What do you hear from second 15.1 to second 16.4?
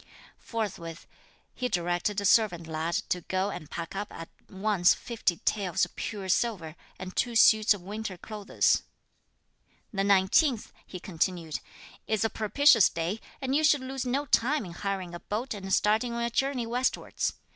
a boat and starting on your